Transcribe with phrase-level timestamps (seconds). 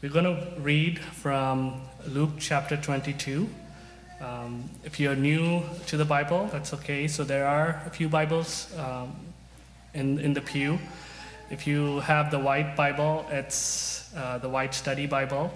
[0.00, 3.48] We're going to read from Luke chapter 22.
[4.20, 7.08] Um, if you're new to the Bible, that's okay.
[7.08, 9.16] So there are a few Bibles um,
[9.94, 10.78] in, in the pew.
[11.50, 15.52] If you have the white Bible, it's uh, the white study Bible.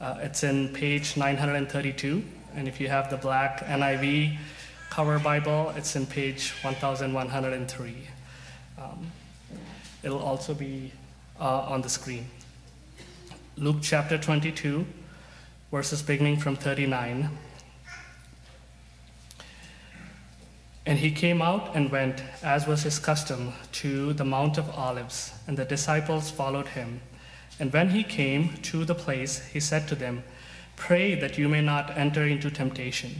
[0.00, 2.24] Uh, it's in page 932.
[2.56, 4.38] And if you have the black NIV
[4.88, 7.94] cover Bible, it's in page 1103.
[8.78, 9.12] Um,
[10.02, 10.92] it'll also be
[11.38, 12.24] uh, on the screen.
[13.58, 14.86] Luke chapter 22,
[15.70, 17.28] verses beginning from 39.
[20.86, 25.34] And he came out and went, as was his custom, to the Mount of Olives,
[25.46, 27.02] and the disciples followed him.
[27.60, 30.24] And when he came to the place, he said to them,
[30.76, 33.16] Pray that you may not enter into temptation.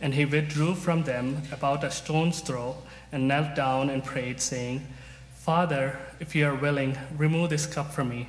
[0.00, 2.76] And he withdrew from them about a stone's throw,
[3.10, 4.86] and knelt down and prayed, saying,
[5.34, 8.28] Father, if you are willing, remove this cup from me.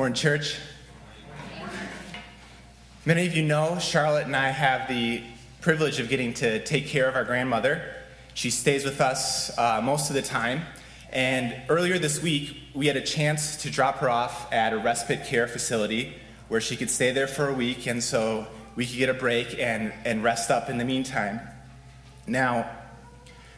[0.00, 0.56] Morning, church.
[3.04, 5.22] Many of you know Charlotte and I have the
[5.60, 7.84] privilege of getting to take care of our grandmother.
[8.32, 10.62] She stays with us uh, most of the time.
[11.12, 15.26] And earlier this week, we had a chance to drop her off at a respite
[15.26, 16.14] care facility
[16.48, 19.58] where she could stay there for a week, and so we could get a break
[19.58, 21.40] and, and rest up in the meantime.
[22.26, 22.70] Now,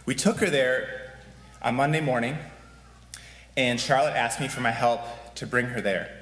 [0.07, 1.15] we took her there
[1.63, 2.37] on Monday morning,
[3.57, 5.03] and Charlotte asked me for my help
[5.37, 6.19] to bring her there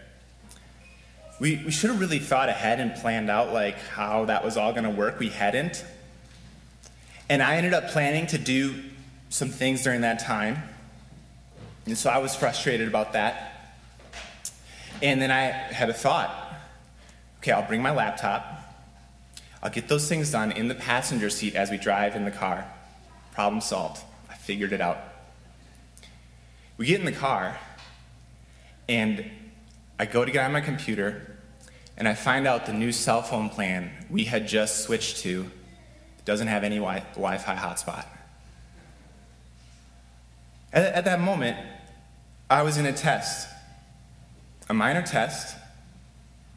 [1.40, 4.72] we, we should have really thought ahead and planned out like how that was all
[4.72, 5.18] going to work.
[5.18, 5.84] We hadn't.
[7.28, 8.74] And I ended up planning to do
[9.30, 10.62] some things during that time.
[11.86, 13.72] And so I was frustrated about that.
[15.02, 16.36] And then I had a thought
[17.40, 18.58] okay, I'll bring my laptop.
[19.62, 22.66] I'll get those things done in the passenger seat as we drive in the car.
[23.32, 24.02] Problem solved.
[24.28, 24.98] I figured it out.
[26.76, 27.58] We get in the car,
[28.88, 29.24] and
[29.98, 31.29] I go to get on my computer,
[32.00, 35.50] and I find out the new cell phone plan we had just switched to
[36.24, 38.06] doesn't have any wi- Wi-Fi hotspot.
[40.72, 41.58] At, at that moment,
[42.48, 43.48] I was in a test,
[44.70, 45.54] a minor test.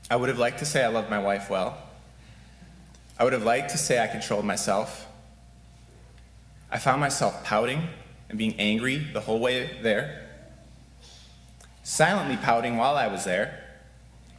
[0.10, 1.78] I would have liked to say I loved my wife well.
[3.20, 5.08] I would have liked to say I controlled myself.
[6.72, 7.90] I found myself pouting
[8.30, 10.26] and being angry the whole way there,
[11.84, 13.63] silently pouting while I was there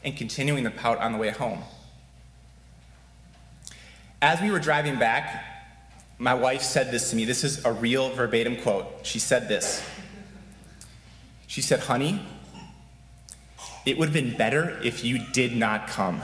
[0.04, 1.62] and continuing the pout on the way home.
[4.20, 5.44] As we were driving back,
[6.19, 7.25] my wife said this to me.
[7.25, 8.87] This is a real verbatim quote.
[9.03, 9.84] She said this.
[11.47, 12.20] She said, Honey,
[13.84, 16.22] it would have been better if you did not come.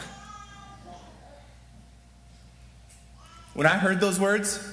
[3.52, 4.66] When I heard those words,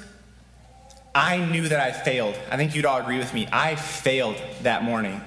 [1.13, 2.35] I knew that I failed.
[2.50, 3.47] I think you'd all agree with me.
[3.51, 5.19] I failed that morning.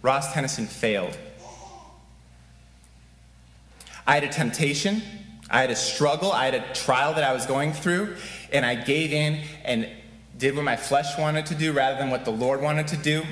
[0.00, 1.16] Ross Tennyson failed.
[4.08, 5.02] I had a temptation,
[5.50, 8.16] I had a struggle, I had a trial that I was going through,
[8.50, 9.86] and I gave in and
[10.38, 13.22] did what my flesh wanted to do rather than what the Lord wanted to do.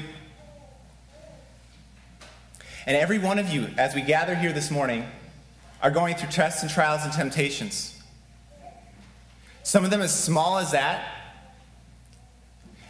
[2.84, 5.06] And every one of you, as we gather here this morning,
[5.82, 7.98] are going through tests and trials and temptations.
[9.62, 11.08] Some of them as small as that.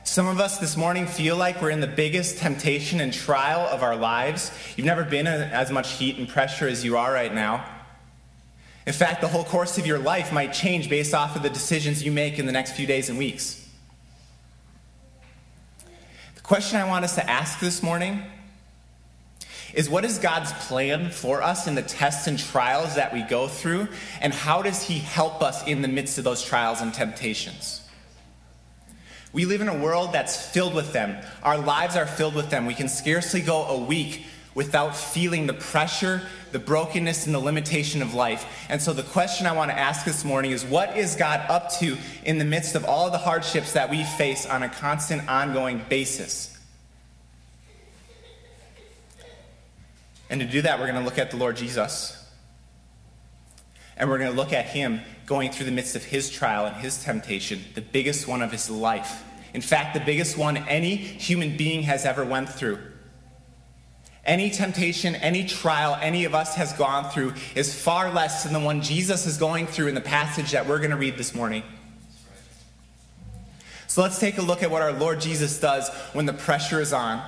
[0.02, 3.84] Some of us this morning feel like we're in the biggest temptation and trial of
[3.84, 4.50] our lives.
[4.76, 7.74] You've never been in as much heat and pressure as you are right now.
[8.86, 12.04] In fact, the whole course of your life might change based off of the decisions
[12.04, 13.68] you make in the next few days and weeks.
[16.36, 18.22] The question I want us to ask this morning
[19.74, 23.48] is what is God's plan for us in the tests and trials that we go
[23.48, 23.88] through,
[24.20, 27.82] and how does He help us in the midst of those trials and temptations?
[29.32, 31.22] We live in a world that's filled with them.
[31.42, 32.64] Our lives are filled with them.
[32.64, 34.24] We can scarcely go a week
[34.56, 38.66] without feeling the pressure, the brokenness, and the limitation of life.
[38.70, 41.70] And so, the question I want to ask this morning is what is God up
[41.74, 45.84] to in the midst of all the hardships that we face on a constant, ongoing
[45.90, 46.58] basis?
[50.30, 52.12] And to do that, we're going to look at the Lord Jesus.
[53.98, 56.76] And we're going to look at him going through the midst of his trial and
[56.76, 59.22] his temptation, the biggest one of his life.
[59.52, 62.78] In fact, the biggest one any human being has ever went through.
[64.26, 68.60] Any temptation, any trial any of us has gone through is far less than the
[68.60, 71.62] one Jesus is going through in the passage that we're going to read this morning.
[73.86, 76.92] So let's take a look at what our Lord Jesus does when the pressure is
[76.92, 77.22] on.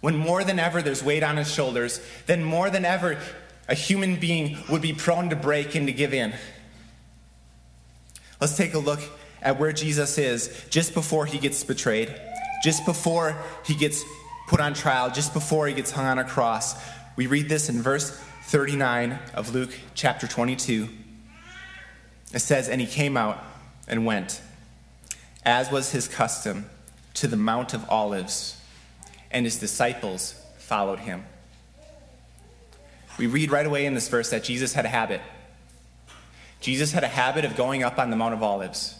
[0.00, 3.18] When more than ever there's weight on his shoulders, then more than ever
[3.68, 6.32] a human being would be prone to break and to give in.
[8.40, 9.00] Let's take a look
[9.42, 12.14] at where Jesus is just before he gets betrayed,
[12.64, 13.36] just before
[13.66, 14.02] he gets
[14.48, 16.74] put on trial, just before he gets hung on a cross.
[17.16, 18.10] We read this in verse
[18.44, 20.88] 39 of Luke chapter 22.
[22.32, 23.38] It says, And he came out
[23.86, 24.40] and went,
[25.44, 26.68] as was his custom,
[27.14, 28.58] to the Mount of Olives,
[29.30, 31.24] and his disciples followed him.
[33.18, 35.20] We read right away in this verse that Jesus had a habit.
[36.60, 38.97] Jesus had a habit of going up on the Mount of Olives.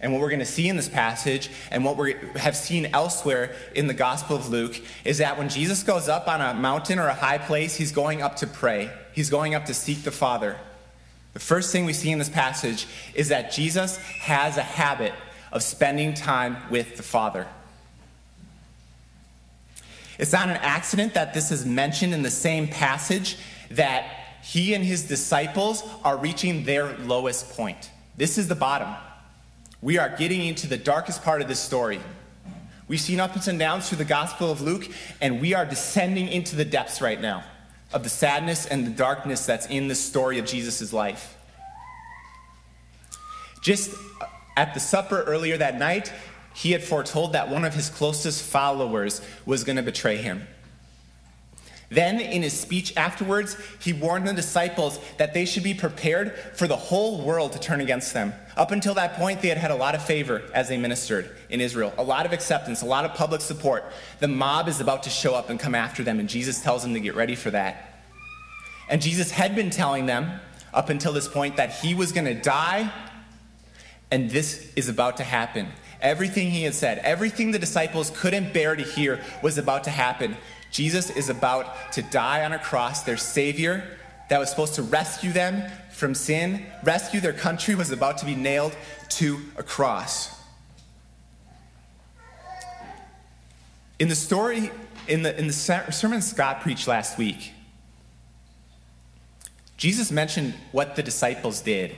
[0.00, 3.54] And what we're going to see in this passage, and what we have seen elsewhere
[3.74, 7.08] in the Gospel of Luke, is that when Jesus goes up on a mountain or
[7.08, 8.90] a high place, he's going up to pray.
[9.12, 10.56] He's going up to seek the Father.
[11.34, 15.12] The first thing we see in this passage is that Jesus has a habit
[15.50, 17.46] of spending time with the Father.
[20.18, 23.36] It's not an accident that this is mentioned in the same passage
[23.70, 24.04] that
[24.42, 27.90] he and his disciples are reaching their lowest point.
[28.16, 28.94] This is the bottom.
[29.80, 32.00] We are getting into the darkest part of this story.
[32.88, 34.88] We've seen ups and downs through the Gospel of Luke,
[35.20, 37.44] and we are descending into the depths right now
[37.92, 41.36] of the sadness and the darkness that's in the story of Jesus' life.
[43.62, 43.94] Just
[44.56, 46.12] at the supper earlier that night,
[46.54, 50.46] he had foretold that one of his closest followers was going to betray him.
[51.90, 56.66] Then, in his speech afterwards, he warned the disciples that they should be prepared for
[56.66, 58.34] the whole world to turn against them.
[58.58, 61.62] Up until that point, they had had a lot of favor as they ministered in
[61.62, 63.84] Israel, a lot of acceptance, a lot of public support.
[64.20, 66.92] The mob is about to show up and come after them, and Jesus tells them
[66.92, 68.02] to get ready for that.
[68.90, 70.40] And Jesus had been telling them
[70.74, 72.92] up until this point that he was going to die,
[74.10, 75.68] and this is about to happen.
[76.02, 80.36] Everything he had said, everything the disciples couldn't bear to hear was about to happen.
[80.70, 83.84] Jesus is about to die on a cross, their Savior
[84.28, 88.34] that was supposed to rescue them from sin, rescue their country, was about to be
[88.34, 88.76] nailed
[89.08, 90.38] to a cross.
[93.98, 94.70] In the story,
[95.08, 97.52] in the, in the sermon Scott preached last week,
[99.76, 101.96] Jesus mentioned what the disciples did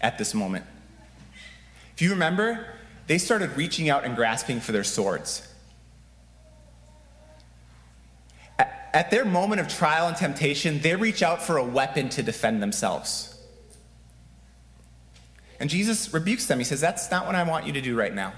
[0.00, 0.64] at this moment.
[1.94, 2.66] If you remember,
[3.06, 5.53] they started reaching out and grasping for their swords.
[8.94, 12.62] At their moment of trial and temptation, they reach out for a weapon to defend
[12.62, 13.36] themselves.
[15.58, 16.58] And Jesus rebukes them.
[16.58, 18.32] He says, That's not what I want you to do right now.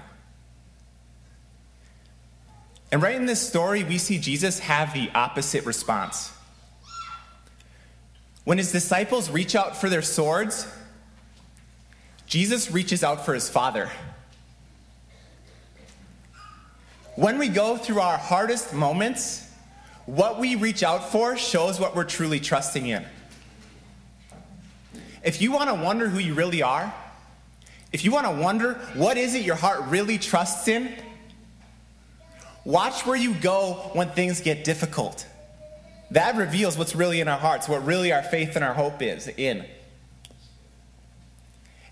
[2.91, 6.31] And right in this story, we see Jesus have the opposite response.
[8.43, 10.65] When his disciples reach out for their swords,
[12.25, 13.91] Jesus reaches out for his Father.
[17.15, 19.46] When we go through our hardest moments,
[20.07, 23.05] what we reach out for shows what we're truly trusting in.
[25.21, 26.93] If you want to wonder who you really are,
[27.91, 30.91] if you want to wonder what is it your heart really trusts in,
[32.63, 35.27] watch where you go when things get difficult.
[36.11, 39.27] That reveals what's really in our hearts, what really our faith and our hope is
[39.27, 39.65] in.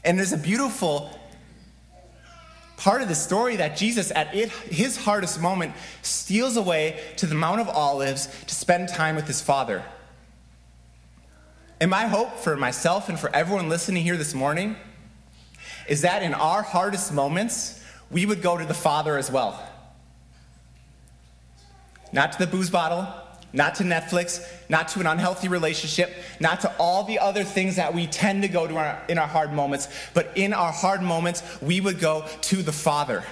[0.05, 1.09] And there's a beautiful
[2.77, 7.35] part of the story that Jesus, at it, his hardest moment, steals away to the
[7.35, 9.83] Mount of Olives to spend time with his Father.
[11.79, 14.75] And my hope for myself and for everyone listening here this morning
[15.87, 19.61] is that in our hardest moments, we would go to the Father as well.
[22.11, 23.07] Not to the booze bottle,
[23.53, 27.93] not to Netflix, not to an unhealthy relationship, not to all the other things that
[27.93, 31.43] we tend to go to our, in our hard moments, but in our hard moments,
[31.61, 33.23] we would go to the Father.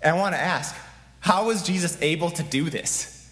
[0.00, 0.74] And I want to ask,
[1.20, 3.30] how was Jesus able to do this?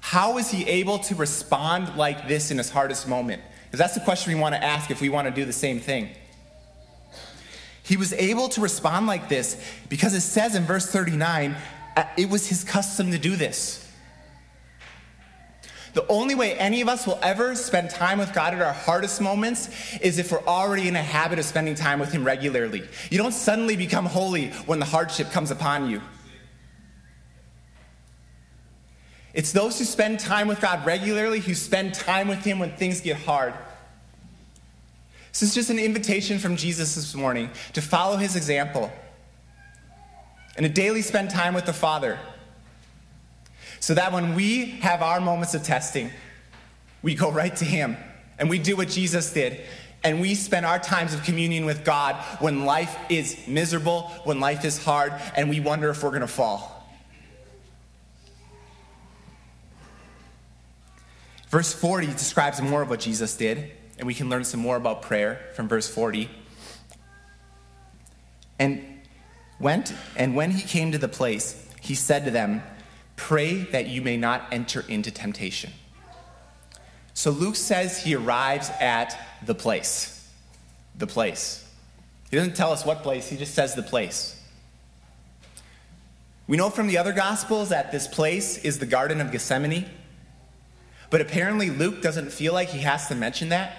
[0.00, 3.42] How was he able to respond like this in his hardest moment?
[3.64, 5.80] Because that's the question we want to ask if we want to do the same
[5.80, 6.10] thing.
[7.86, 9.56] He was able to respond like this
[9.88, 11.54] because it says in verse 39
[11.96, 13.82] uh, it was his custom to do this.
[15.94, 19.20] The only way any of us will ever spend time with God at our hardest
[19.20, 19.70] moments
[20.02, 22.82] is if we're already in a habit of spending time with Him regularly.
[23.08, 26.02] You don't suddenly become holy when the hardship comes upon you.
[29.32, 33.00] It's those who spend time with God regularly who spend time with Him when things
[33.00, 33.54] get hard.
[35.38, 38.90] This is just an invitation from Jesus this morning to follow his example.
[40.56, 42.18] and to daily spend time with the Father.
[43.78, 46.10] So that when we have our moments of testing,
[47.02, 47.98] we go right to Him
[48.38, 49.60] and we do what Jesus did.
[50.02, 54.64] And we spend our times of communion with God when life is miserable, when life
[54.64, 56.88] is hard, and we wonder if we're going to fall.
[61.50, 65.02] Verse 40 describes more of what Jesus did, and we can learn some more about
[65.02, 66.30] prayer from verse 40.
[68.58, 68.84] And
[69.58, 72.62] went and when he came to the place, he said to them,
[73.16, 75.72] "Pray that you may not enter into temptation."
[77.14, 80.28] So Luke says he arrives at the place.
[80.96, 81.64] The place.
[82.30, 84.34] He doesn't tell us what place, he just says the place.
[86.46, 89.88] We know from the other Gospels that this place is the Garden of Gethsemane.
[91.08, 93.76] But apparently, Luke doesn't feel like he has to mention that.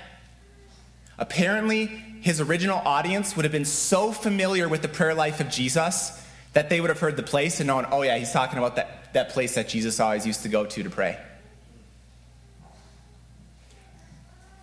[1.17, 1.87] Apparently,
[2.21, 6.69] his original audience would have been so familiar with the prayer life of Jesus that
[6.69, 9.29] they would have heard the place and known, oh, yeah, he's talking about that, that
[9.29, 11.17] place that Jesus always used to go to to pray.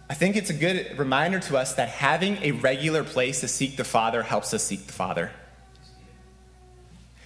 [0.08, 3.76] I think it's a good reminder to us that having a regular place to seek
[3.76, 5.30] the Father helps us seek the Father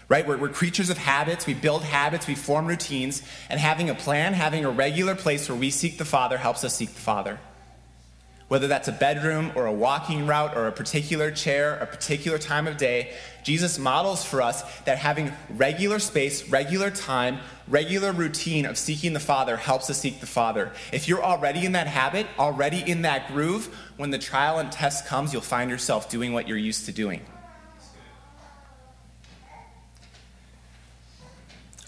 [0.09, 0.27] right?
[0.27, 1.47] We're, we're, creatures of habits.
[1.47, 5.59] We build habits, we form routines, and having a plan, having a regular place where
[5.59, 7.39] we seek the Father helps us seek the Father.
[8.49, 12.67] Whether that's a bedroom or a walking route or a particular chair, a particular time
[12.67, 13.13] of day,
[13.43, 19.21] Jesus models for us that having regular space, regular time, regular routine of seeking the
[19.21, 20.73] Father helps us seek the Father.
[20.93, 23.67] If you're already in that habit, already in that groove,
[23.99, 27.21] when the trial and test comes, you'll find yourself doing what you're used to doing.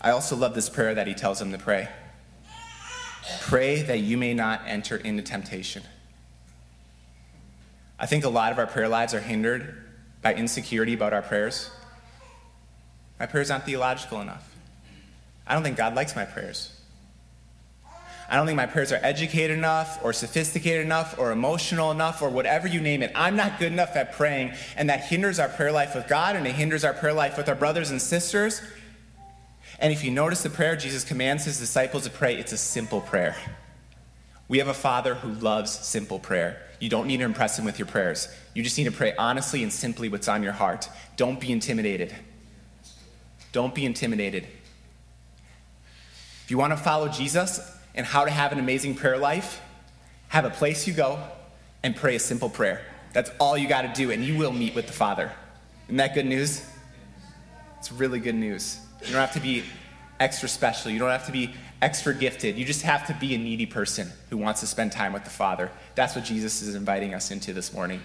[0.02, 1.88] I also love this prayer that he tells them to pray
[3.43, 5.83] Pray that you may not enter into temptation.
[8.00, 9.76] I think a lot of our prayer lives are hindered
[10.23, 11.71] by insecurity about our prayers.
[13.19, 14.50] My prayers aren't theological enough.
[15.47, 16.75] I don't think God likes my prayers.
[18.30, 22.30] I don't think my prayers are educated enough or sophisticated enough or emotional enough or
[22.30, 23.12] whatever you name it.
[23.14, 26.47] I'm not good enough at praying, and that hinders our prayer life with God and
[26.47, 28.62] it hinders our prayer life with our brothers and sisters.
[29.78, 33.00] And if you notice the prayer Jesus commands his disciples to pray, it's a simple
[33.00, 33.37] prayer.
[34.49, 36.70] We have a Father who loves simple prayer.
[36.81, 38.27] You don't need to impress him with your prayers.
[38.55, 40.89] You just need to pray honestly and simply what's on your heart.
[41.17, 42.15] Don't be intimidated.
[43.53, 44.47] Don't be intimidated.
[46.45, 47.61] If you want to follow Jesus
[47.95, 49.61] and how to have an amazing prayer life,
[50.29, 51.19] have a place you go
[51.83, 52.81] and pray a simple prayer.
[53.13, 55.31] That's all you got to do, and you will meet with the Father.
[55.87, 56.65] Isn't that good news?
[57.79, 58.79] It's really good news.
[59.01, 59.65] You don't have to be
[60.19, 60.91] extra special.
[60.91, 62.57] You don't have to be extra gifted.
[62.57, 65.31] You just have to be a needy person who wants to spend time with the
[65.31, 65.71] Father.
[65.95, 68.01] That's what Jesus is inviting us into this morning.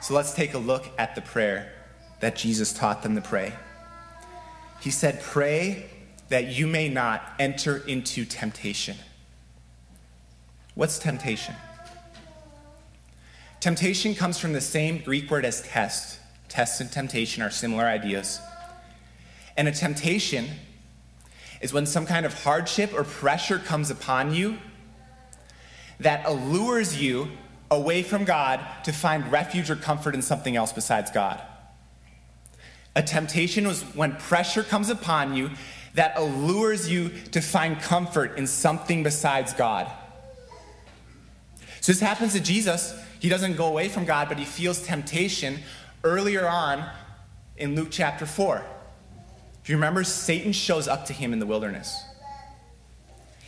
[0.00, 1.72] So let's take a look at the prayer
[2.20, 3.52] that Jesus taught them to pray.
[4.80, 5.86] He said, Pray
[6.28, 8.96] that you may not enter into temptation.
[10.74, 11.54] What's temptation?
[13.60, 16.20] Temptation comes from the same Greek word as test.
[16.48, 18.40] Test and temptation are similar ideas.
[19.58, 20.48] And a temptation
[21.60, 24.56] is when some kind of hardship or pressure comes upon you
[25.98, 27.28] that allures you
[27.68, 31.42] away from God to find refuge or comfort in something else besides God.
[32.94, 35.50] A temptation was when pressure comes upon you
[35.94, 39.90] that allures you to find comfort in something besides God.
[41.80, 42.94] So this happens to Jesus.
[43.18, 45.58] He doesn't go away from God, but he feels temptation
[46.04, 46.88] earlier on
[47.56, 48.64] in Luke chapter 4.
[49.68, 50.02] Do you remember?
[50.02, 52.02] Satan shows up to him in the wilderness.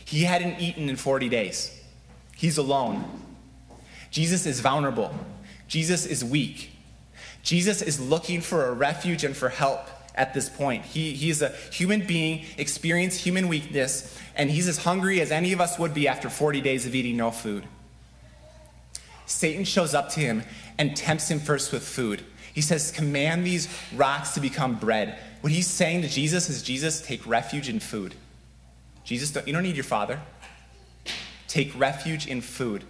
[0.05, 1.75] He hadn't eaten in 40 days,
[2.37, 3.03] he's alone.
[4.11, 5.15] Jesus is vulnerable,
[5.67, 6.69] Jesus is weak.
[7.41, 9.79] Jesus is looking for a refuge and for help
[10.13, 10.85] at this point.
[10.85, 15.59] He, he's a human being, experienced human weakness, and he's as hungry as any of
[15.59, 17.63] us would be after 40 days of eating no food.
[19.25, 20.43] Satan shows up to him
[20.77, 22.23] and tempts him first with food.
[22.53, 25.17] He says, Command these rocks to become bread.
[25.41, 28.15] What he's saying to Jesus is, Jesus, take refuge in food.
[29.03, 30.19] Jesus, don't, you don't need your father.
[31.47, 32.83] Take refuge in food.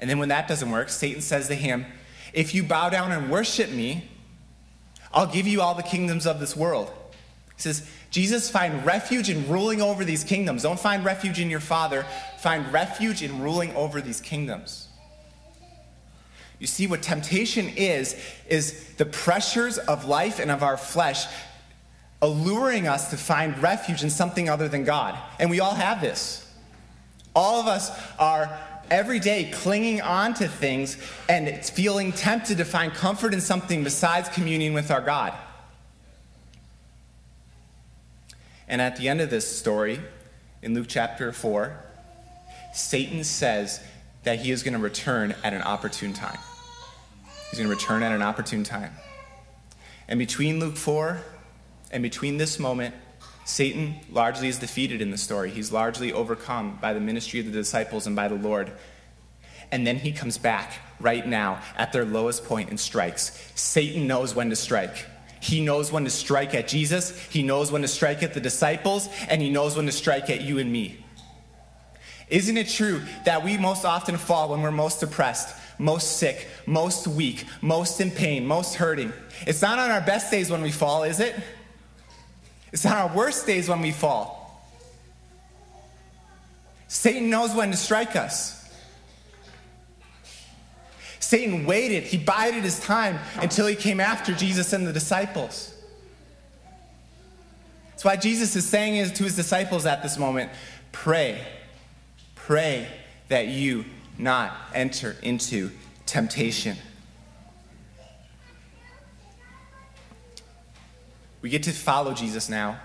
[0.00, 1.86] And then when that doesn't work, Satan says to him,
[2.32, 4.08] If you bow down and worship me,
[5.12, 6.90] I'll give you all the kingdoms of this world.
[7.56, 10.62] He says, Jesus, find refuge in ruling over these kingdoms.
[10.62, 12.04] Don't find refuge in your father,
[12.38, 14.85] find refuge in ruling over these kingdoms.
[16.58, 18.16] You see, what temptation is,
[18.48, 21.26] is the pressures of life and of our flesh
[22.22, 25.18] alluring us to find refuge in something other than God.
[25.38, 26.42] And we all have this.
[27.34, 28.58] All of us are
[28.90, 30.96] every day clinging on to things
[31.28, 35.34] and feeling tempted to find comfort in something besides communion with our God.
[38.68, 40.00] And at the end of this story,
[40.62, 41.78] in Luke chapter 4,
[42.72, 43.80] Satan says
[44.26, 46.38] that he is going to return at an opportune time.
[47.48, 48.90] He's going to return at an opportune time.
[50.08, 51.20] And between Luke 4
[51.92, 52.96] and between this moment,
[53.44, 55.50] Satan largely is defeated in the story.
[55.50, 58.72] He's largely overcome by the ministry of the disciples and by the Lord.
[59.70, 63.52] And then he comes back right now at their lowest point and strikes.
[63.54, 65.06] Satan knows when to strike.
[65.38, 69.08] He knows when to strike at Jesus, he knows when to strike at the disciples,
[69.28, 71.05] and he knows when to strike at you and me.
[72.28, 77.06] Isn't it true that we most often fall when we're most depressed, most sick, most
[77.06, 79.12] weak, most in pain, most hurting?
[79.46, 81.36] It's not on our best days when we fall, is it?
[82.72, 84.42] It's on our worst days when we fall.
[86.88, 88.56] Satan knows when to strike us.
[91.20, 95.74] Satan waited, he bided his time until he came after Jesus and the disciples.
[97.90, 100.50] That's why Jesus is saying to his disciples at this moment
[100.92, 101.40] pray,
[102.46, 102.86] pray
[103.26, 103.84] that you
[104.18, 105.68] not enter into
[106.06, 106.76] temptation.
[111.42, 112.78] We get to follow Jesus now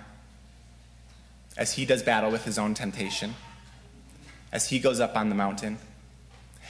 [1.58, 3.36] as he does battle with his own temptation,
[4.52, 5.78] as he goes up on the mountain,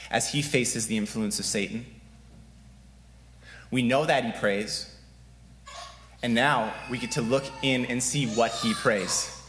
[0.10, 1.86] as he faces the influence of Satan.
[3.72, 4.94] We know that he prays,
[6.22, 9.41] and now we get to look in and see what he prays.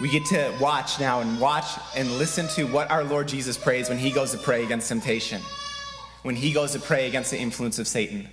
[0.00, 3.88] We get to watch now and watch and listen to what our Lord Jesus prays
[3.88, 5.40] when he goes to pray against temptation,
[6.22, 8.28] when he goes to pray against the influence of Satan.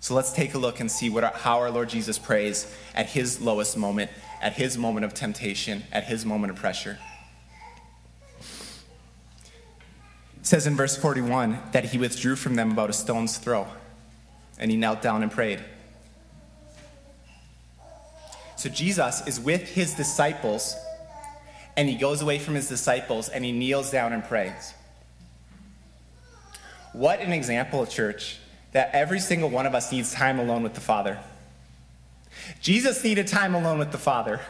[0.00, 3.06] So let's take a look and see what our, how our Lord Jesus prays at
[3.06, 4.10] his lowest moment,
[4.42, 6.98] at his moment of temptation, at his moment of pressure.
[10.38, 13.66] It says in verse 41 that he withdrew from them about a stone's throw
[14.58, 15.64] and he knelt down and prayed.
[18.56, 20.76] So Jesus is with his disciples
[21.76, 24.74] and he goes away from his disciples and he kneels down and prays.
[26.92, 28.38] What an example, church,
[28.72, 31.18] that every single one of us needs time alone with the Father.
[32.60, 34.40] Jesus needed time alone with the Father.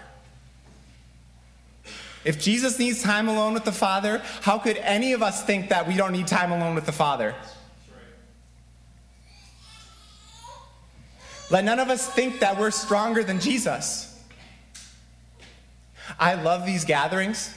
[2.25, 5.87] If Jesus needs time alone with the Father, how could any of us think that
[5.87, 7.35] we don't need time alone with the Father?
[11.51, 14.11] Let none of us think that we're stronger than Jesus.
[16.19, 17.55] I love these gatherings.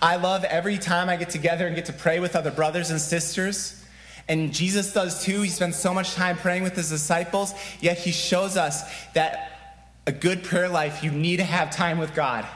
[0.00, 3.00] I love every time I get together and get to pray with other brothers and
[3.00, 3.84] sisters.
[4.28, 5.42] And Jesus does too.
[5.42, 8.82] He spends so much time praying with his disciples, yet he shows us
[9.14, 9.48] that
[10.06, 12.46] a good prayer life, you need to have time with God.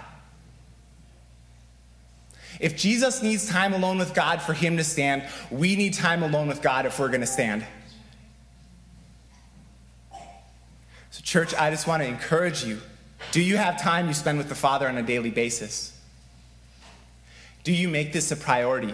[2.59, 6.49] If Jesus needs time alone with God for him to stand, we need time alone
[6.49, 7.67] with God if we're going to stand.
[11.17, 12.79] So, church, I just want to encourage you.
[13.33, 15.99] Do you have time you spend with the Father on a daily basis?
[17.65, 18.93] Do you make this a priority?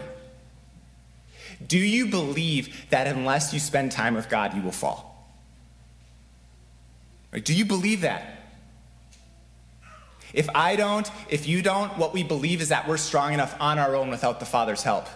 [1.67, 5.11] Do you believe that unless you spend time with God, you will fall?
[7.43, 8.39] do you believe that?
[10.33, 13.81] If I don't, if you don't, what we believe is that we're strong enough on
[13.81, 15.09] our own without the Father's help.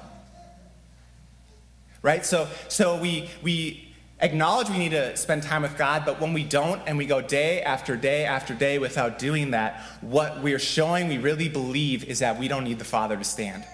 [2.03, 2.27] Right?
[2.27, 3.86] So, so we, we
[4.21, 7.21] acknowledge we need to spend time with God, but when we don't and we go
[7.21, 12.21] day after day after day without doing that, what we're showing we really believe is
[12.21, 13.65] that we don't need the Father to stand.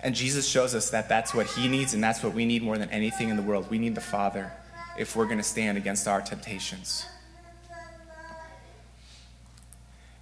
[0.00, 2.76] And Jesus shows us that that's what he needs and that's what we need more
[2.76, 3.70] than anything in the world.
[3.70, 4.52] We need the Father
[4.98, 7.06] if we're going to stand against our temptations.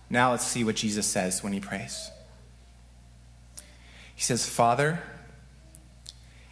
[0.08, 2.10] Now let's see what Jesus says when he prays.
[4.14, 5.02] He says, Father,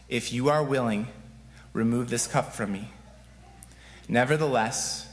[0.08, 1.06] if you are willing,
[1.72, 2.90] remove this cup from me.
[4.08, 5.08] Nevertheless,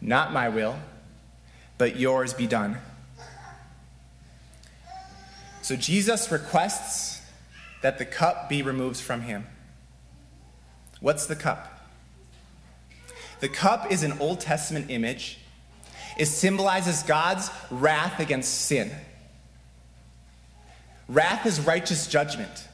[0.00, 0.76] not my will,
[1.78, 2.78] but yours be done.
[5.62, 7.22] So Jesus requests
[7.82, 9.46] that the cup be removed from him.
[11.00, 11.88] What's the cup?
[13.40, 15.38] The cup is an Old Testament image.
[16.18, 18.90] It symbolizes God's wrath against sin.
[21.08, 22.68] Wrath is righteous judgment.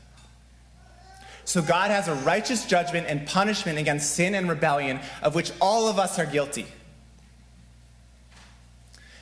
[1.46, 5.88] So God has a righteous judgment and punishment against sin and rebellion, of which all
[5.88, 6.66] of us are guilty.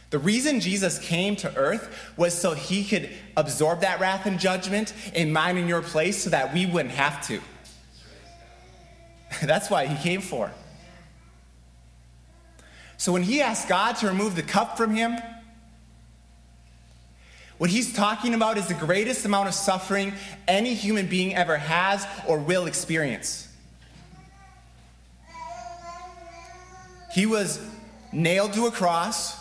[0.08, 4.94] The reason Jesus came to earth was so he could absorb that wrath and judgment
[5.12, 7.40] in mine and your place so that we wouldn't have to.
[9.42, 10.50] That's why he came for.
[12.96, 15.18] So when he asked God to remove the cup from him,
[17.58, 20.12] What he's talking about is the greatest amount of suffering
[20.48, 23.48] any human being ever has or will experience.
[27.12, 27.64] He was
[28.12, 29.38] nailed to a cross.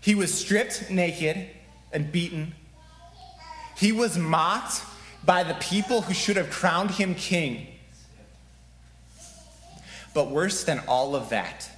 [0.00, 1.48] He was stripped naked
[1.92, 2.54] and beaten.
[3.76, 4.82] He was mocked
[5.22, 7.66] by the people who should have crowned him king.
[10.14, 11.68] But worse than all of that,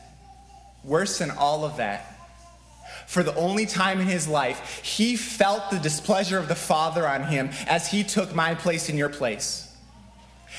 [0.85, 2.18] worse than all of that,
[3.09, 7.23] for the only time in his life, he felt the displeasure of the Father on
[7.23, 9.75] him as he took my place in your place.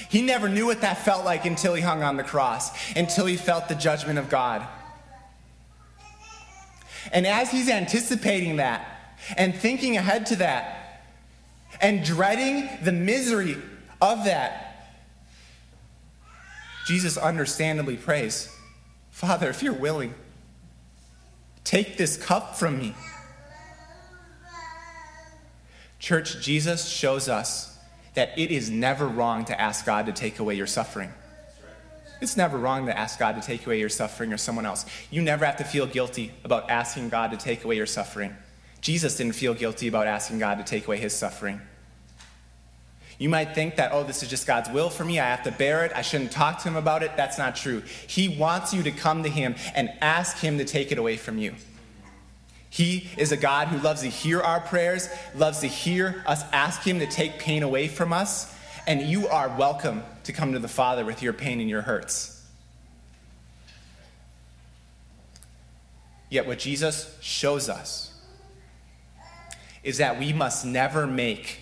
[0.10, 3.38] He never knew what that felt like until he hung on the cross, until he
[3.38, 4.68] felt the judgment of God.
[7.12, 11.04] And as he's anticipating that and thinking ahead to that
[11.80, 13.58] and dreading the misery
[14.02, 14.96] of that,
[16.88, 18.52] Jesus understandably prays,
[19.12, 20.16] Father, if you're willing,
[21.70, 22.96] take this cup from me.
[26.00, 27.78] Church, Jesus shows us
[28.16, 31.14] that it is never wrong to ask God to take away your suffering.
[32.22, 34.84] It's never wrong to ask God to take away your suffering or someone else.
[35.12, 38.36] You never have to feel guilty about asking God to take away your suffering.
[38.82, 41.62] Jesus didn't feel guilty about asking God to take away his suffering.
[43.20, 45.20] You might think that, oh, this is just God's will for me.
[45.20, 45.92] I have to bear it.
[45.94, 47.16] I shouldn't talk to him about it.
[47.18, 47.84] That's not true.
[48.08, 51.38] He wants you to come to him and ask him to take it away from
[51.38, 51.54] you.
[52.70, 56.84] He is a God who loves to hear our prayers, loves to hear us ask
[56.84, 58.56] Him to take pain away from us,
[58.86, 62.36] and you are welcome to come to the Father with your pain and your hurts.
[66.30, 68.14] Yet, what Jesus shows us
[69.82, 71.62] is that we must never make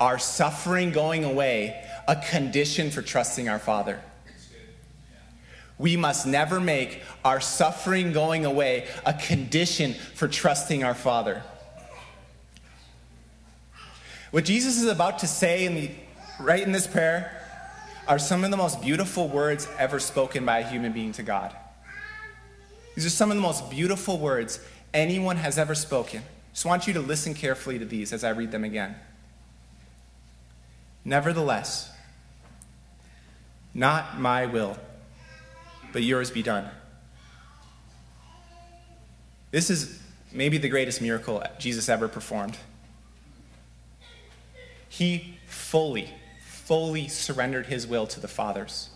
[0.00, 4.00] our suffering going away a condition for trusting our Father
[5.80, 11.42] we must never make our suffering going away a condition for trusting our Father.
[14.30, 15.90] What Jesus is about to say in the,
[16.38, 17.42] right in this prayer
[18.06, 21.56] are some of the most beautiful words ever spoken by a human being to God.
[22.94, 24.60] These are some of the most beautiful words
[24.92, 26.22] anyone has ever spoken.
[26.52, 28.96] Just want you to listen carefully to these as I read them again.
[31.10, 31.90] Nevertheless,
[33.74, 34.78] not my will
[35.92, 36.68] but yours be done.
[39.50, 42.58] This is maybe the greatest miracle Jesus ever performed.
[44.88, 48.90] He fully, fully surrendered his will to the Father's.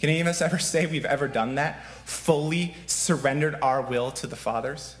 [0.00, 1.84] Can any of us ever say we've ever done that?
[2.06, 4.96] Fully surrendered our will to the Father's?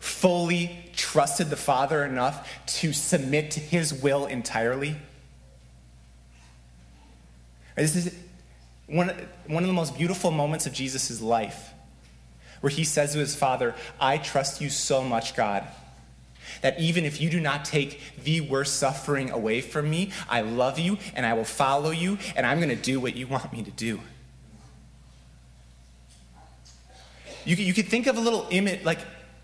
[0.00, 4.96] Fully trusted the Father enough to submit to his will entirely?
[7.76, 8.14] This is,
[8.86, 9.12] one,
[9.46, 11.70] one of the most beautiful moments of Jesus' life,
[12.60, 15.64] where he says to his father, I trust you so much, God,
[16.62, 20.78] that even if you do not take the worst suffering away from me, I love
[20.78, 23.62] you and I will follow you and I'm going to do what you want me
[23.62, 24.00] to do.
[27.44, 28.98] You, you could think of a little image, like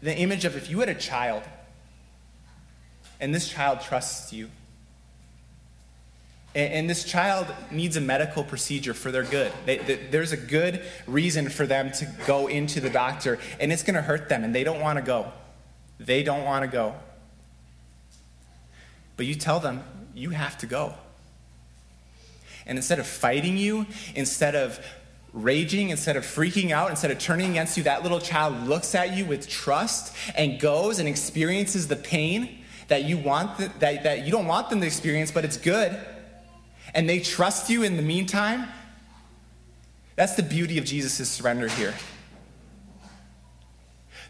[0.04, 1.42] the image of if you had a child
[3.20, 4.50] and this child trusts you
[6.54, 9.50] and, this child needs a medical procedure for their good.
[9.66, 13.82] They, they, there's a good reason for them to go into the doctor, and it's
[13.82, 15.32] going to hurt them, and they don't want to go.
[15.98, 16.94] They don't want to go.
[19.16, 19.82] But you tell them,
[20.14, 20.94] you have to go.
[22.66, 24.78] And instead of fighting you, instead of
[25.34, 29.14] raging, instead of freaking out, instead of turning against you, that little child looks at
[29.14, 34.24] you with trust and goes and experiences the pain that you want the, that, that
[34.24, 35.98] you don't want them to experience, but it's good
[36.94, 38.68] and they trust you in the meantime,
[40.16, 41.94] that's the beauty of Jesus' surrender here.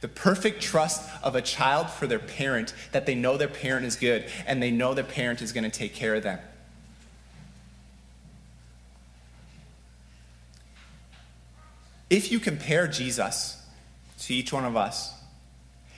[0.01, 3.97] The perfect trust of a child for their parent, that they know their parent is
[3.97, 6.39] good and they know their parent is going to take care of them.
[12.15, 13.61] If you compare Jesus
[14.21, 15.13] to each one of us,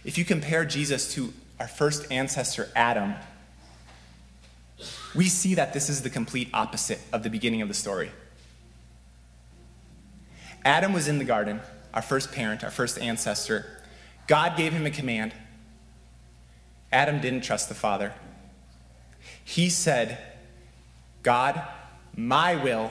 [0.02, 3.16] if you compare Jesus to our first ancestor, Adam,
[5.14, 8.10] we see that this is the complete opposite of the beginning of the story.
[10.64, 11.60] Adam was in the garden,
[11.92, 13.66] our first parent, our first ancestor.
[14.26, 15.34] God gave him a command.
[16.90, 18.14] Adam didn't trust the Father.
[19.44, 20.16] He said,
[21.22, 21.60] God,
[22.16, 22.90] my will,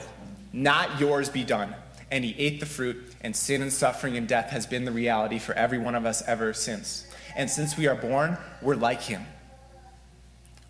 [0.52, 1.74] not yours be done.
[2.10, 5.38] And he ate the fruit, and sin and suffering and death has been the reality
[5.38, 7.06] for every one of us ever since.
[7.34, 9.26] And since we are born, we're like him.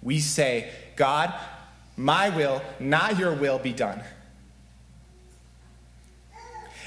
[0.03, 1.35] We say, God,
[1.97, 4.03] my will, not your will, be done.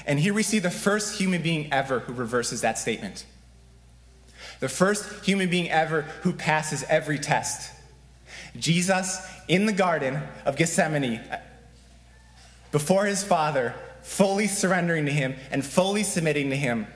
[0.06, 3.24] And here we see the first human being ever who reverses that statement.
[4.60, 7.72] the first human being ever who passes every test.
[8.58, 11.40] Jesus in the Garden of Gethsemane, uh,
[12.70, 16.86] before his Father, fully surrendering to him and fully submitting to him.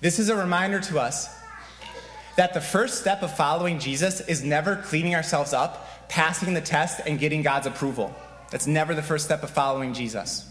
[0.00, 1.28] This is a reminder to us
[2.36, 7.00] that the first step of following Jesus is never cleaning ourselves up, passing the test,
[7.06, 8.14] and getting God's approval.
[8.50, 10.46] That's never the first step of following Jesus.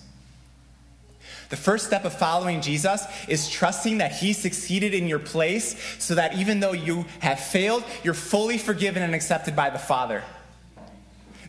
[1.50, 6.16] The first step of following Jesus is trusting that He succeeded in your place so
[6.16, 10.24] that even though you have failed, you're fully forgiven and accepted by the Father.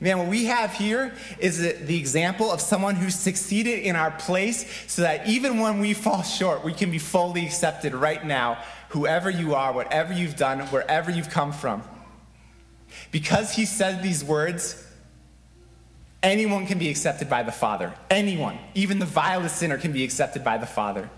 [0.00, 4.66] Man, what we have here is the example of someone who succeeded in our place
[4.86, 9.28] so that even when we fall short, we can be fully accepted right now, whoever
[9.28, 11.82] you are, whatever you've done, wherever you've come from.
[13.10, 14.82] Because he said these words,
[16.22, 17.92] anyone can be accepted by the Father.
[18.08, 21.10] Anyone, even the vilest sinner, can be accepted by the Father.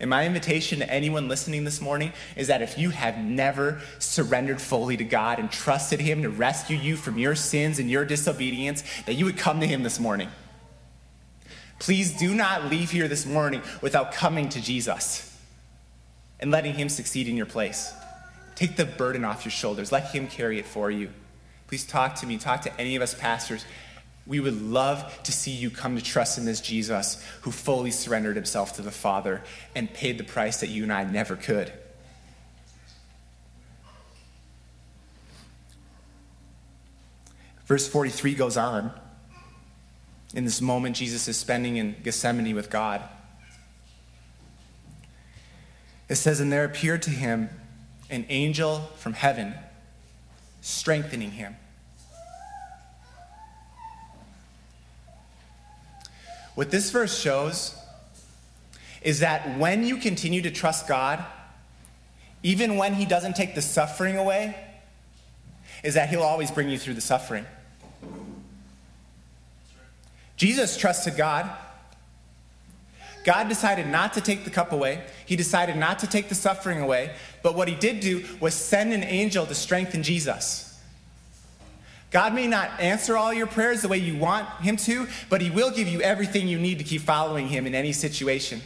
[0.00, 4.60] And my invitation to anyone listening this morning is that if you have never surrendered
[4.60, 8.84] fully to God and trusted Him to rescue you from your sins and your disobedience,
[9.06, 10.28] that you would come to Him this morning.
[11.80, 15.36] Please do not leave here this morning without coming to Jesus
[16.38, 17.92] and letting Him succeed in your place.
[18.54, 21.10] Take the burden off your shoulders, let Him carry it for you.
[21.66, 23.64] Please talk to me, talk to any of us pastors
[24.28, 28.36] we would love to see you come to trust in this Jesus who fully surrendered
[28.36, 29.42] himself to the Father
[29.74, 31.72] and paid the price that you and I never could.
[37.64, 38.92] Verse 43 goes on.
[40.34, 43.02] In this moment, Jesus is spending in Gethsemane with God.
[46.10, 47.48] It says, And there appeared to him
[48.10, 49.54] an angel from heaven,
[50.60, 51.56] strengthening him.
[56.58, 57.72] What this verse shows
[59.00, 61.24] is that when you continue to trust God,
[62.42, 64.56] even when He doesn't take the suffering away,
[65.84, 67.46] is that He'll always bring you through the suffering.
[70.36, 71.48] Jesus trusted God.
[73.22, 75.04] God decided not to take the cup away.
[75.26, 77.14] He decided not to take the suffering away.
[77.44, 80.67] But what he did do was send an angel to strengthen Jesus.
[82.10, 85.50] God may not answer all your prayers the way you want Him to, but He
[85.50, 88.62] will give you everything you need to keep following Him in any situation.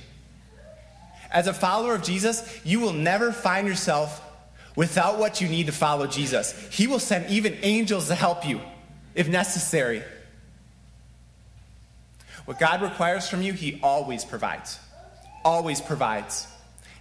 [1.30, 4.22] As a follower of Jesus, you will never find yourself
[4.76, 6.52] without what you need to follow Jesus.
[6.70, 8.60] He will send even angels to help you
[9.14, 10.02] if necessary.
[12.44, 14.78] What God requires from you, He always provides.
[15.44, 16.46] Always provides.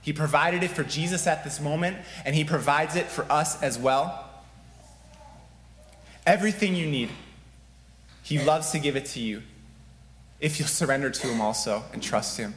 [0.01, 3.77] He provided it for Jesus at this moment, and He provides it for us as
[3.77, 4.30] well.
[6.25, 7.09] Everything you need.
[8.23, 9.41] He loves to give it to you
[10.39, 12.53] if you'll surrender to Him also and trust Him.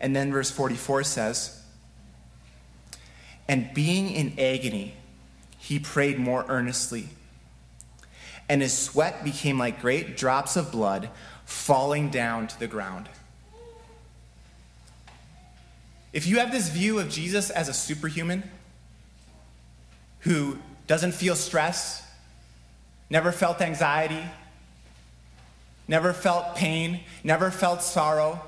[0.00, 1.62] And then verse 44 says,
[3.48, 4.94] And being in agony,
[5.58, 7.08] he prayed more earnestly.
[8.48, 11.08] And his sweat became like great drops of blood
[11.44, 13.08] falling down to the ground.
[16.12, 18.42] If you have this view of Jesus as a superhuman,
[20.22, 22.04] who doesn't feel stress,
[23.08, 24.22] never felt anxiety,
[25.86, 28.40] never felt pain, never felt sorrow,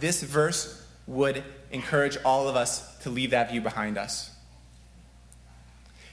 [0.00, 4.30] this verse would encourage all of us to leave that view behind us.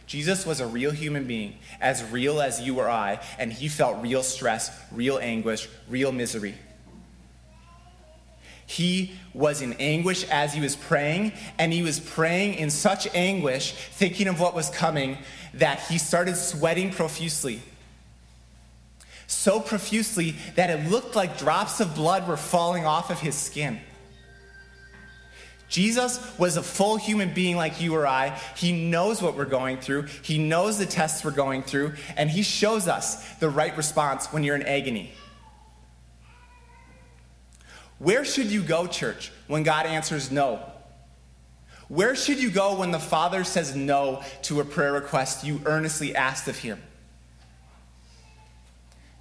[0.06, 4.02] Jesus was a real human being, as real as you or I, and he felt
[4.02, 6.56] real stress, real anguish, real misery.
[8.68, 13.72] He was in anguish as he was praying, and he was praying in such anguish,
[13.72, 15.18] thinking of what was coming,
[15.54, 17.62] that he started sweating profusely.
[19.26, 23.80] So profusely that it looked like drops of blood were falling off of his skin.
[25.70, 28.38] Jesus was a full human being like you or I.
[28.56, 32.42] He knows what we're going through, he knows the tests we're going through, and he
[32.42, 35.12] shows us the right response when you're in agony.
[38.00, 40.60] Where should you go, church, when God answers no?
[41.88, 46.16] Where should you go when the Father says no to a prayer request you earnestly
[46.16, 46.82] asked of Him?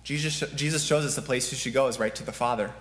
[0.03, 2.73] Jesus, Jesus shows us the place you should go is right to the Father.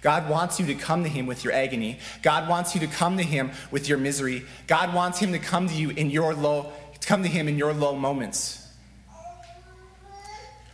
[0.00, 1.98] God wants you to come to Him with your agony.
[2.22, 4.44] God wants you to come to Him with your misery.
[4.66, 7.72] God wants Him to come to you in your low, come to Him in your
[7.72, 8.66] low moments.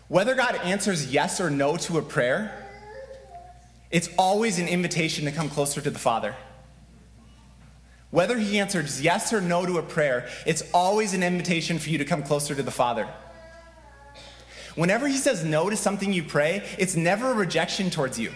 [0.08, 2.67] Whether God answers yes or no to a prayer,
[3.90, 6.35] it's always an invitation to come closer to the Father.
[8.11, 11.98] Whether he answers yes or no to a prayer, it's always an invitation for you
[11.98, 13.09] to come closer to the Father.
[14.79, 18.31] Whenever He says no to something you pray, it's never a rejection towards you.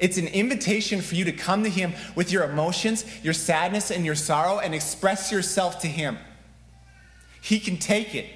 [0.00, 4.04] It's an invitation for you to come to Him with your emotions, your sadness, and
[4.04, 6.18] your sorrow and express yourself to Him.
[7.40, 8.26] He can take it.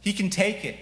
[0.00, 0.76] He can take it.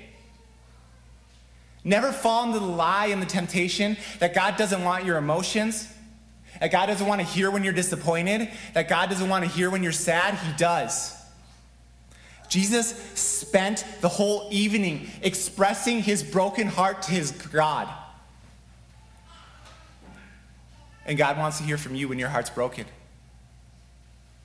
[1.84, 5.86] Never fall into the lie and the temptation that God doesn't want your emotions,
[6.58, 9.68] that God doesn't want to hear when you're disappointed, that God doesn't want to hear
[9.68, 10.34] when you're sad.
[10.34, 11.14] He does.
[12.48, 17.88] Jesus spent the whole evening expressing his broken heart to his God.
[21.06, 22.86] And God wants to hear from you when your heart's broken.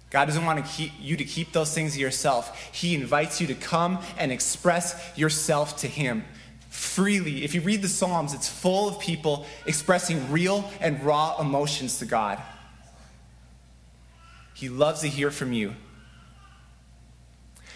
[0.09, 2.73] God doesn't want to keep you to keep those things to yourself.
[2.73, 6.25] He invites you to come and express yourself to him
[6.79, 7.43] freely.
[7.43, 12.05] If you read the Psalms, it's full of people expressing real and raw emotions to
[12.05, 12.41] God.
[14.53, 15.75] He loves to hear from you.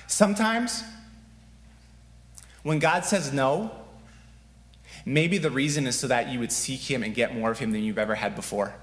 [0.07, 0.83] Sometimes,
[2.63, 3.71] when God says no,
[5.05, 7.71] maybe the reason is so that you would seek Him and get more of Him
[7.71, 8.73] than you've ever had before.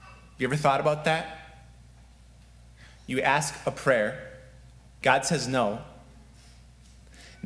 [0.00, 1.62] Have You ever thought about that?
[3.06, 4.32] You ask a prayer,
[5.00, 5.80] God says no.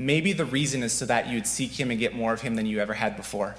[0.01, 2.65] Maybe the reason is so that you'd seek Him and get more of Him than
[2.65, 3.55] you ever had before.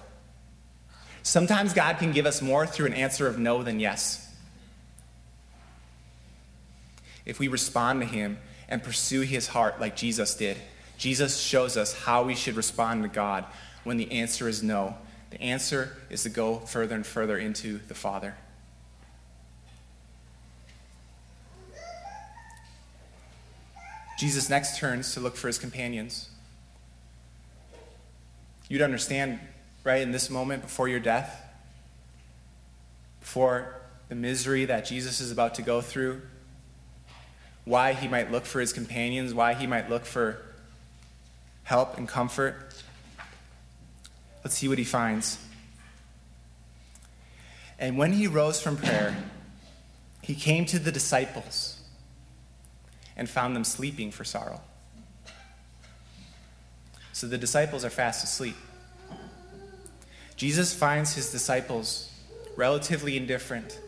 [1.22, 4.28] Sometimes God can give us more through an answer of no than yes.
[7.28, 10.58] If we respond to Him and pursue His heart like Jesus did,
[10.98, 13.46] Jesus shows us how we should respond to God
[13.84, 14.96] when the answer is no.
[15.30, 18.36] The answer is to go further and further into the Father.
[24.18, 26.31] Jesus next turns to look for his companions.
[28.72, 29.42] You'd understand,
[29.84, 31.44] right, in this moment before your death,
[33.20, 36.22] before the misery that Jesus is about to go through,
[37.66, 40.42] why he might look for his companions, why he might look for
[41.64, 42.74] help and comfort.
[44.42, 45.38] Let's see what he finds.
[47.78, 49.18] And when he rose from prayer,
[50.22, 51.78] he came to the disciples
[53.18, 54.62] and found them sleeping for sorrow.
[57.22, 58.56] So the disciples are fast asleep.
[60.36, 62.10] Jesus finds his disciples
[62.56, 63.80] relatively indifferent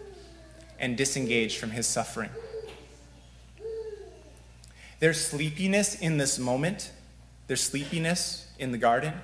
[0.77, 2.29] and disengaged from his suffering.
[4.99, 6.91] Their sleepiness in this moment,
[7.47, 9.15] their sleepiness in the garden,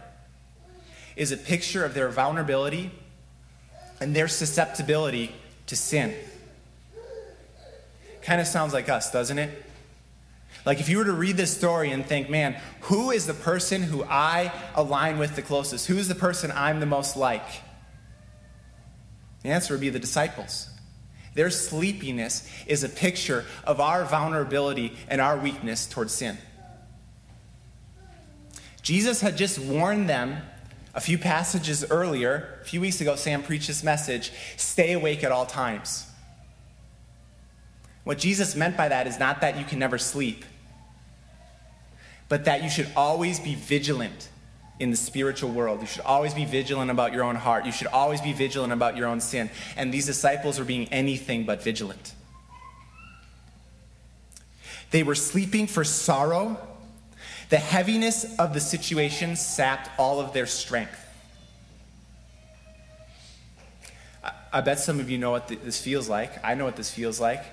[1.16, 2.90] is a picture of their vulnerability
[4.02, 5.36] and their susceptibility
[5.68, 6.16] to sin.
[8.24, 9.66] Kind of sounds like us, doesn't it?
[10.70, 13.82] Like, if you were to read this story and think, man, who is the person
[13.82, 15.88] who I align with the closest?
[15.88, 17.42] Who is the person I'm the most like?
[19.42, 20.70] The answer would be the disciples.
[21.34, 26.38] Their sleepiness is a picture of our vulnerability and our weakness towards sin.
[28.84, 30.38] Jesus had just warned them
[30.94, 35.32] a few passages earlier, a few weeks ago, Sam preached this message stay awake at
[35.32, 36.06] all times.
[38.04, 40.46] What Jesus meant by that is not that you can never sleep,
[42.30, 44.30] but that you should always be vigilant
[44.80, 45.82] in the spiritual world.
[45.82, 47.66] You should always be vigilant about your own heart.
[47.66, 49.50] You should always be vigilant about your own sin.
[49.76, 52.14] And these disciples were being anything but vigilant.
[54.92, 56.58] They were sleeping for sorrow.
[57.50, 60.98] The heaviness of the situation sapped all of their strength.
[64.52, 66.44] I bet some of you know what this feels like.
[66.44, 67.44] I know what this feels like.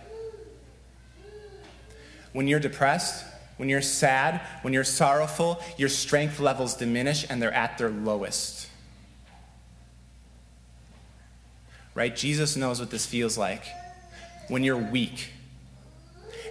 [2.33, 3.25] When you're depressed,
[3.57, 8.69] when you're sad, when you're sorrowful, your strength levels diminish and they're at their lowest.
[11.95, 12.15] Right?
[12.15, 13.65] Jesus knows what this feels like
[14.49, 15.31] when you're weak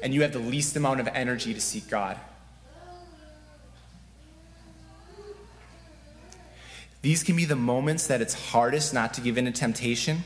[0.01, 2.17] and you have the least amount of energy to seek God.
[7.03, 10.23] These can be the moments that it's hardest not to give in to temptation.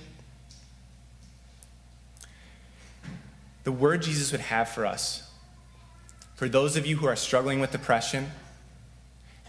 [3.66, 5.29] The word Jesus would have for us
[6.40, 8.32] for those of you who are struggling with depression,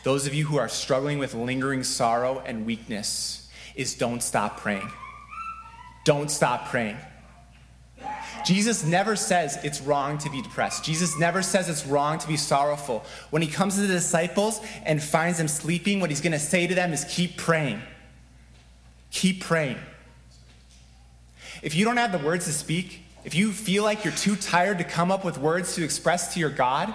[0.03, 4.91] those of you who are struggling with lingering sorrow and weakness, is don't stop praying.
[6.05, 6.97] Don't stop praying.
[8.45, 10.83] Jesus never says it's wrong to be depressed.
[10.83, 13.05] Jesus never says it's wrong to be sorrowful.
[13.31, 16.67] When he comes to the disciples and finds them sleeping, what he's going to say
[16.67, 17.81] to them is keep praying.
[19.13, 19.79] Keep praying.
[21.63, 24.79] If you don't have the words to speak, if you feel like you're too tired
[24.79, 26.95] to come up with words to express to your God,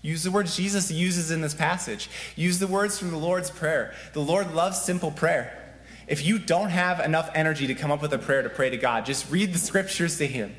[0.00, 2.08] use the words Jesus uses in this passage.
[2.36, 3.94] Use the words from the Lord's Prayer.
[4.12, 5.58] The Lord loves simple prayer.
[6.06, 8.76] If you don't have enough energy to come up with a prayer to pray to
[8.76, 10.54] God, just read the scriptures to Him.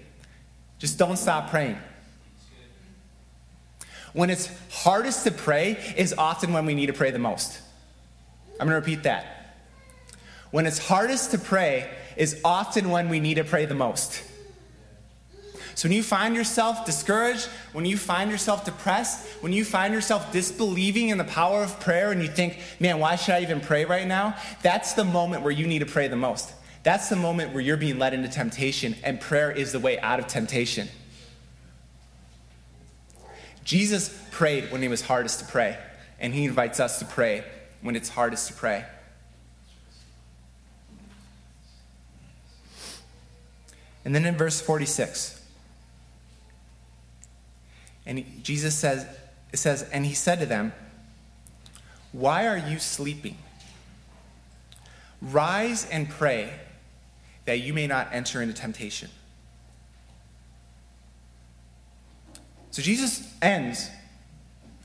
[0.79, 1.77] Just don't stop praying.
[4.13, 7.59] when it's hardest to pray is often when we need to pray the most.
[8.59, 9.55] I'm going to repeat that.
[10.51, 14.23] When it's hardest to pray is often when we need to pray the most.
[15.75, 20.31] So when you find yourself discouraged, when you find yourself depressed, when you find yourself
[20.31, 23.85] disbelieving in the power of prayer and you think, man, why should I even pray
[23.85, 24.35] right now?
[24.61, 26.51] That's the moment where you need to pray the most.
[26.83, 30.19] That's the moment where you're being led into temptation, and prayer is the way out
[30.19, 30.89] of temptation.
[33.63, 35.77] Jesus prayed when it was hardest to pray,
[36.19, 37.45] and he invites us to pray
[37.81, 38.85] when it's hardest to pray.
[44.05, 45.42] And then in verse 46,
[48.05, 49.05] and Jesus says,
[49.51, 50.73] it says, and he said to them,
[52.11, 53.37] Why are you sleeping?
[55.21, 56.53] Rise and pray
[57.45, 59.09] that you may not enter into temptation.
[62.71, 63.89] So Jesus ends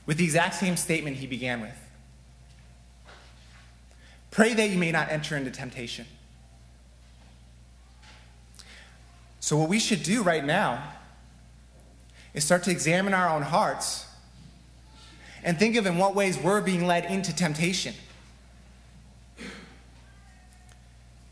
[0.05, 1.75] with the exact same statement he began with
[4.31, 6.05] Pray that you may not enter into temptation.
[9.39, 10.83] So, what we should do right now
[12.33, 14.05] is start to examine our own hearts
[15.43, 17.93] and think of in what ways we're being led into temptation.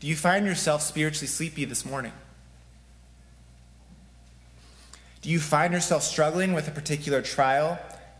[0.00, 2.12] Do you find yourself spiritually sleepy this morning?
[5.20, 7.78] Do you find yourself struggling with a particular trial,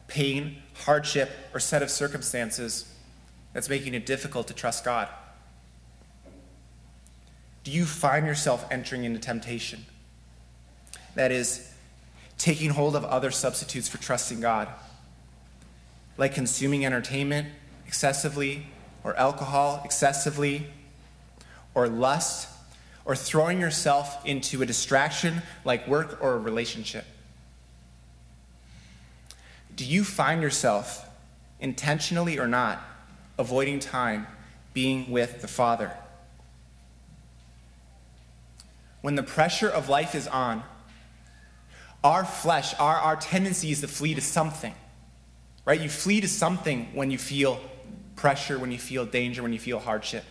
[0.09, 2.93] pain, hardship, or set of circumstances
[3.53, 5.09] that's making it difficult to trust God?
[7.63, 9.85] Do you find yourself entering into temptation?
[11.15, 11.68] That is,
[12.39, 14.69] taking hold of other substitutes for trusting God,
[16.17, 17.49] like consuming entertainment
[17.87, 18.67] excessively,
[19.05, 20.67] or alcohol excessively,
[21.75, 22.49] or lust,
[23.05, 27.05] or throwing yourself into a distraction like work or a relationship?
[29.75, 31.09] Do you find yourself,
[31.61, 32.83] intentionally or not,
[33.39, 34.27] avoiding time
[34.75, 35.93] being with the Father?
[39.01, 40.63] When the pressure of life is on,
[42.09, 44.75] our flesh, our, our tendency is to flee to something,
[45.67, 45.79] right?
[45.79, 47.61] You flee to something when you feel
[48.17, 50.25] pressure, when you feel danger, when you feel hardship.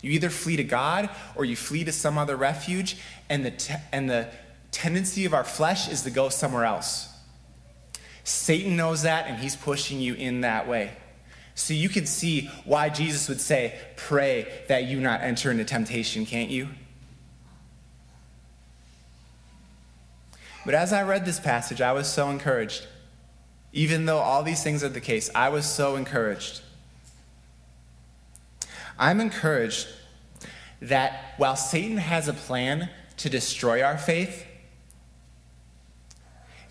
[0.00, 2.96] You either flee to God or you flee to some other refuge,
[3.30, 4.28] and the, te- and the
[4.72, 7.08] tendency of our flesh is to go somewhere else.
[8.24, 10.90] Satan knows that, and he's pushing you in that way.
[11.54, 16.26] So you can see why Jesus would say, Pray that you not enter into temptation,
[16.26, 16.70] can't you?
[20.64, 22.86] But as I read this passage, I was so encouraged.
[23.72, 26.60] Even though all these things are the case, I was so encouraged.
[28.98, 29.88] I'm encouraged
[30.80, 34.46] that while Satan has a plan to destroy our faith,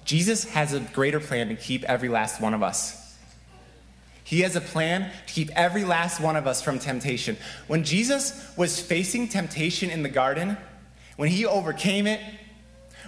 [0.06, 3.18] Jesus has a greater plan to keep every last one of us.
[4.24, 7.36] He has a plan to keep every last one of us from temptation.
[7.68, 10.58] When Jesus was facing temptation in the garden,
[11.18, 12.22] when he overcame it,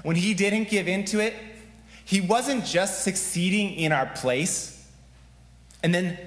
[0.02, 1.34] when he didn't give into it,
[2.06, 4.86] he wasn't just succeeding in our place
[5.84, 6.18] and then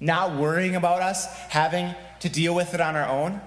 [0.00, 3.40] not worrying about us having to deal with it on our own.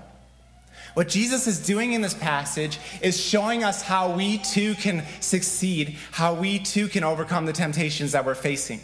[0.94, 5.98] What Jesus is doing in this passage is showing us how we too can succeed,
[6.12, 8.82] how we too can overcome the temptations that we're facing.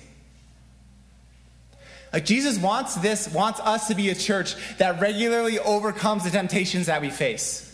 [2.14, 6.86] Like Jesus wants this, wants us to be a church that regularly overcomes the temptations
[6.86, 7.65] that we face.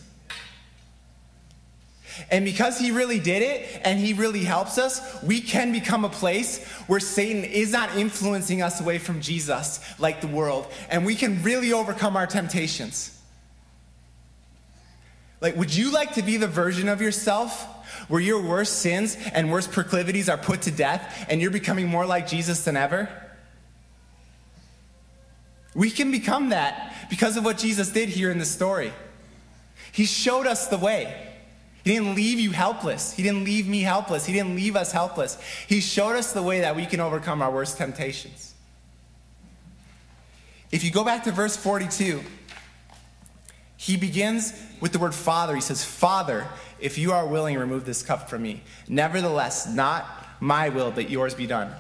[2.30, 6.10] And because he really did it and he really helps us, we can become a
[6.10, 10.68] place where Satan is not influencing us away from Jesus like the world.
[10.90, 13.18] And we can really overcome our temptations.
[15.40, 17.68] Like, would you like to be the version of yourself
[18.08, 22.06] where your worst sins and worst proclivities are put to death and you're becoming more
[22.06, 23.10] like Jesus than ever?
[25.74, 28.94] We can become that because of what Jesus did here in the story.
[29.92, 31.31] He showed us the way.
[31.84, 33.14] He didn't leave you helpless.
[33.14, 34.26] He didn't leave me helpless.
[34.26, 35.38] He didn't leave us helpless.
[35.68, 38.54] He showed us the way that we can overcome our worst temptations.
[40.72, 42.22] If you go back to verse 42,
[43.78, 45.56] he begins with the word Father.
[45.56, 46.48] He says, Father,
[46.80, 48.62] if you are willing, remove this cup from me.
[48.88, 50.06] Nevertheless, not
[50.40, 51.74] my will, but yours be done.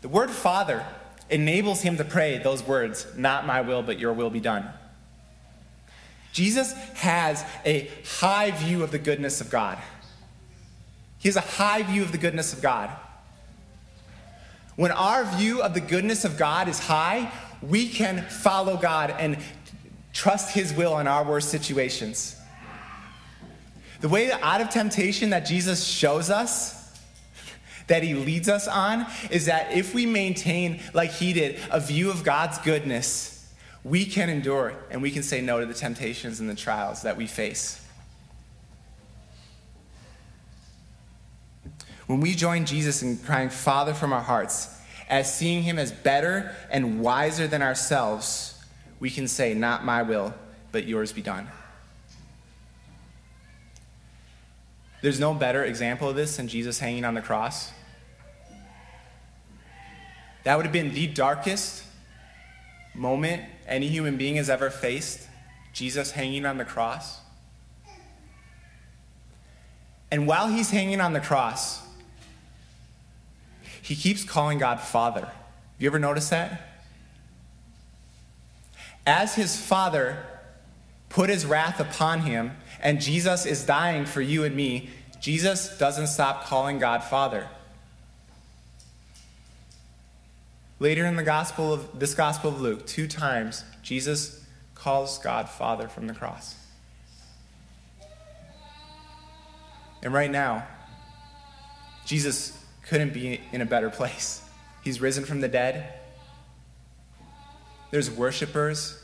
[0.00, 0.84] The word Father
[1.28, 4.68] enables him to pray those words, not my will, but your will be done.
[6.32, 9.78] Jesus has a high view of the goodness of God.
[11.18, 12.90] He has a high view of the goodness of God.
[14.76, 17.30] When our view of the goodness of God is high,
[17.60, 19.36] we can follow God and
[20.12, 22.36] trust His will in our worst situations.
[24.00, 26.82] The way out of temptation that Jesus shows us
[27.86, 32.10] that he leads us on is that if we maintain, like he did, a view
[32.10, 33.41] of God's goodness,
[33.84, 37.16] we can endure and we can say no to the temptations and the trials that
[37.16, 37.84] we face.
[42.06, 44.68] When we join Jesus in crying, Father, from our hearts,
[45.08, 48.60] as seeing him as better and wiser than ourselves,
[49.00, 50.34] we can say, Not my will,
[50.72, 51.48] but yours be done.
[55.00, 57.72] There's no better example of this than Jesus hanging on the cross.
[60.44, 61.84] That would have been the darkest
[62.94, 65.28] moment any human being has ever faced
[65.72, 67.20] Jesus hanging on the cross.
[70.10, 71.80] And while he's hanging on the cross,
[73.80, 75.22] he keeps calling God Father.
[75.22, 75.32] Have
[75.78, 76.68] you ever noticed that?
[79.06, 80.24] As his Father
[81.08, 84.90] put his wrath upon him, and Jesus is dying for you and me,
[85.20, 87.48] Jesus doesn't stop calling God Father.
[90.82, 95.86] Later in the gospel of this gospel of Luke, two times Jesus calls God Father
[95.86, 96.56] from the cross.
[100.02, 100.66] And right now,
[102.04, 104.44] Jesus couldn't be in a better place.
[104.82, 106.00] He's risen from the dead.
[107.92, 109.00] There's worshipers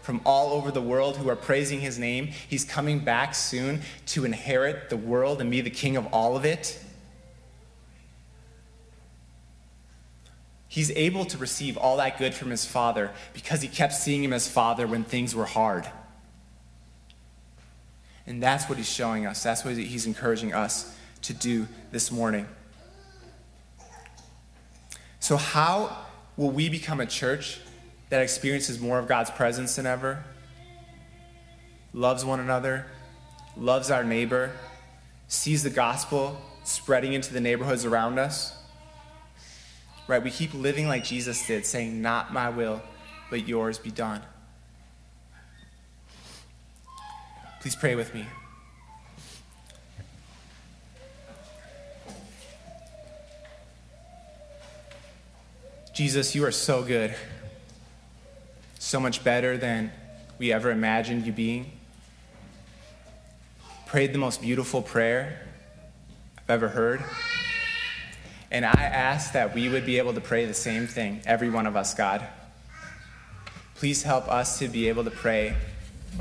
[0.00, 2.28] from all over the world who are praising his name.
[2.28, 6.46] He's coming back soon to inherit the world and be the king of all of
[6.46, 6.82] it.
[10.68, 14.34] He's able to receive all that good from his father because he kept seeing him
[14.34, 15.88] as father when things were hard.
[18.26, 19.42] And that's what he's showing us.
[19.42, 22.46] That's what he's encouraging us to do this morning.
[25.20, 25.96] So, how
[26.36, 27.58] will we become a church
[28.10, 30.22] that experiences more of God's presence than ever?
[31.94, 32.86] Loves one another,
[33.56, 34.52] loves our neighbor,
[35.26, 38.57] sees the gospel spreading into the neighborhoods around us?
[40.08, 40.22] Right?
[40.22, 42.82] We keep living like Jesus did, saying, Not my will,
[43.30, 44.22] but yours be done.
[47.60, 48.24] Please pray with me.
[55.92, 57.14] Jesus, you are so good.
[58.78, 59.92] So much better than
[60.38, 61.72] we ever imagined you being.
[63.84, 65.40] Prayed the most beautiful prayer
[66.38, 67.02] I've ever heard.
[68.50, 71.66] And I ask that we would be able to pray the same thing, every one
[71.66, 72.26] of us, God.
[73.74, 75.54] Please help us to be able to pray,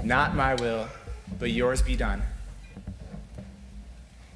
[0.03, 0.88] not my will,
[1.39, 2.21] but yours be done.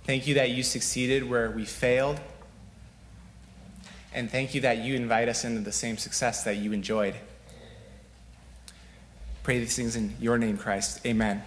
[0.06, 2.20] Thank you that you succeeded where we failed.
[4.14, 7.16] And thank you that you invite us into the same success that you enjoyed.
[9.44, 11.06] Pray these things in your name, Christ.
[11.06, 11.44] Amen.